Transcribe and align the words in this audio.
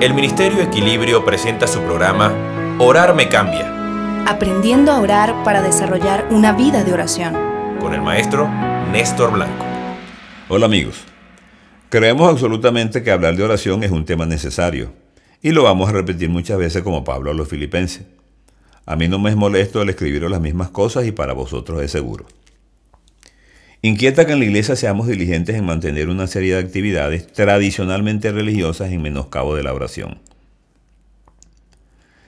el 0.00 0.14
Ministerio 0.14 0.62
Equilibrio 0.62 1.24
presenta 1.26 1.66
su 1.66 1.80
programa 1.80 2.32
Orar 2.78 3.14
me 3.14 3.28
cambia, 3.28 3.76
Aprendiendo 4.26 4.92
a 4.92 5.00
orar 5.00 5.44
para 5.44 5.60
desarrollar 5.60 6.26
una 6.30 6.52
vida 6.52 6.84
de 6.84 6.92
oración. 6.92 7.34
con 7.80 7.92
el 7.92 8.00
maestro 8.00 8.48
Néstor 8.92 9.32
Blanco. 9.32 9.64
Hola 10.48 10.66
amigos. 10.66 11.04
Creemos 11.90 12.30
absolutamente 12.30 13.02
que 13.02 13.10
hablar 13.10 13.36
de 13.36 13.42
oración 13.42 13.82
es 13.84 13.90
un 13.90 14.06
tema 14.06 14.24
necesario 14.24 14.92
y 15.42 15.50
lo 15.50 15.64
vamos 15.64 15.88
a 15.88 15.92
repetir 15.92 16.30
muchas 16.30 16.56
veces 16.56 16.82
como 16.82 17.04
Pablo 17.04 17.30
a 17.30 17.34
los 17.34 17.48
filipenses. 17.48 18.06
A 18.86 18.96
mí 18.96 19.06
no 19.06 19.18
me 19.18 19.30
es 19.30 19.36
molesto 19.36 19.82
el 19.82 19.90
escribir 19.90 20.22
las 20.22 20.40
mismas 20.40 20.70
cosas 20.70 21.04
y 21.06 21.12
para 21.12 21.34
vosotros 21.34 21.82
es 21.82 21.90
seguro. 21.90 22.24
Inquieta 23.82 24.26
que 24.26 24.32
en 24.32 24.40
la 24.40 24.44
iglesia 24.44 24.76
seamos 24.76 25.06
diligentes 25.06 25.56
en 25.56 25.64
mantener 25.64 26.10
una 26.10 26.26
serie 26.26 26.54
de 26.54 26.60
actividades 26.60 27.26
tradicionalmente 27.32 28.30
religiosas 28.30 28.92
en 28.92 29.00
menoscabo 29.00 29.56
de 29.56 29.62
la 29.62 29.72
oración. 29.72 30.18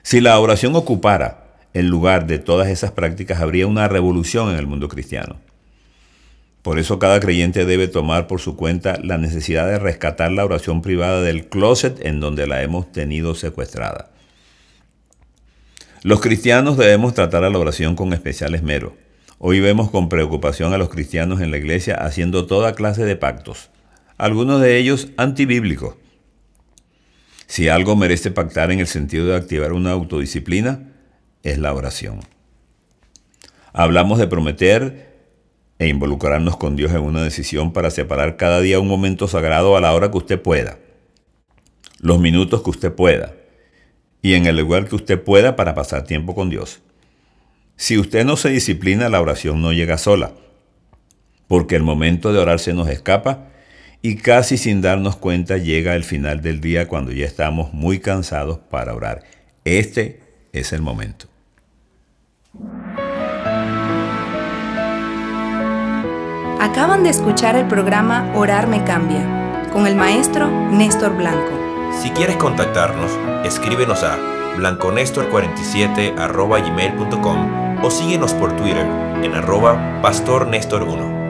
Si 0.01 0.19
la 0.19 0.39
oración 0.39 0.75
ocupara 0.75 1.45
el 1.73 1.87
lugar 1.87 2.25
de 2.25 2.39
todas 2.39 2.69
esas 2.69 2.91
prácticas, 2.91 3.39
habría 3.39 3.67
una 3.67 3.87
revolución 3.87 4.49
en 4.49 4.57
el 4.57 4.65
mundo 4.65 4.89
cristiano. 4.89 5.37
Por 6.63 6.79
eso 6.79 6.97
cada 6.97 7.19
creyente 7.19 7.65
debe 7.65 7.87
tomar 7.87 8.25
por 8.25 8.39
su 8.41 8.55
cuenta 8.55 8.97
la 9.03 9.19
necesidad 9.19 9.67
de 9.67 9.77
rescatar 9.77 10.31
la 10.31 10.45
oración 10.45 10.81
privada 10.81 11.21
del 11.21 11.47
closet 11.47 12.03
en 12.03 12.19
donde 12.19 12.47
la 12.47 12.63
hemos 12.63 12.91
tenido 12.91 13.35
secuestrada. 13.35 14.09
Los 16.01 16.19
cristianos 16.19 16.77
debemos 16.77 17.13
tratar 17.13 17.43
a 17.43 17.49
la 17.49 17.59
oración 17.59 17.95
con 17.95 18.11
especial 18.13 18.55
esmero. 18.55 19.02
Hoy 19.39 19.59
vemos 19.59 19.89
con 19.89 20.09
preocupación 20.09 20.73
a 20.73 20.77
los 20.77 20.89
cristianos 20.89 21.41
en 21.41 21.51
la 21.51 21.57
iglesia 21.57 21.95
haciendo 21.95 22.45
toda 22.45 22.75
clase 22.75 23.03
de 23.03 23.15
pactos, 23.15 23.69
algunos 24.17 24.61
de 24.61 24.77
ellos 24.77 25.09
antibíblicos. 25.17 25.95
Si 27.47 27.67
algo 27.67 27.95
merece 27.95 28.31
pactar 28.31 28.71
en 28.71 28.79
el 28.79 28.87
sentido 28.87 29.27
de 29.27 29.35
activar 29.35 29.73
una 29.73 29.91
autodisciplina, 29.91 30.93
es 31.43 31.57
la 31.57 31.73
oración. 31.73 32.21
Hablamos 33.73 34.19
de 34.19 34.27
prometer 34.27 35.13
e 35.79 35.87
involucrarnos 35.87 36.57
con 36.57 36.75
Dios 36.75 36.91
en 36.91 37.01
una 37.01 37.23
decisión 37.23 37.73
para 37.73 37.89
separar 37.89 38.37
cada 38.37 38.61
día 38.61 38.79
un 38.79 38.87
momento 38.87 39.27
sagrado 39.27 39.75
a 39.75 39.81
la 39.81 39.93
hora 39.93 40.09
que 40.11 40.17
usted 40.17 40.41
pueda, 40.41 40.77
los 41.99 42.19
minutos 42.19 42.61
que 42.63 42.69
usted 42.69 42.93
pueda 42.93 43.33
y 44.21 44.35
en 44.35 44.45
el 44.45 44.57
lugar 44.57 44.87
que 44.87 44.95
usted 44.95 45.21
pueda 45.21 45.55
para 45.55 45.75
pasar 45.75 46.05
tiempo 46.05 46.33
con 46.33 46.49
Dios. 46.49 46.81
Si 47.75 47.97
usted 47.97 48.25
no 48.25 48.37
se 48.37 48.49
disciplina, 48.49 49.09
la 49.09 49.21
oración 49.21 49.61
no 49.61 49.73
llega 49.73 49.97
sola, 49.97 50.31
porque 51.47 51.75
el 51.75 51.83
momento 51.83 52.31
de 52.31 52.39
orar 52.39 52.59
se 52.59 52.73
nos 52.73 52.89
escapa 52.89 53.47
y 54.01 54.17
casi 54.17 54.57
sin 54.57 54.81
darnos 54.81 55.15
cuenta 55.15 55.57
llega 55.57 55.95
el 55.95 56.03
final 56.03 56.41
del 56.41 56.61
día 56.61 56.87
cuando 56.87 57.11
ya 57.11 57.25
estamos 57.25 57.73
muy 57.73 57.99
cansados 57.99 58.59
para 58.69 58.93
orar. 58.93 59.23
Este 59.63 60.21
es 60.51 60.73
el 60.73 60.81
momento. 60.81 61.27
Acaban 66.59 67.03
de 67.03 67.09
escuchar 67.09 67.55
el 67.55 67.67
programa 67.67 68.31
Orar 68.35 68.67
me 68.67 68.83
cambia 68.83 69.69
con 69.73 69.87
el 69.87 69.95
maestro 69.95 70.49
Néstor 70.71 71.17
Blanco. 71.17 71.59
Si 72.01 72.09
quieres 72.11 72.37
contactarnos, 72.37 73.11
escríbenos 73.45 74.03
a 74.03 74.17
blanconestor47 74.57 76.13
gmail.com 76.15 77.62
o 77.83 77.91
síguenos 77.91 78.33
por 78.33 78.55
Twitter 78.55 78.87
en 79.23 79.35
arroba 79.35 80.01
pastornestor1. 80.01 81.22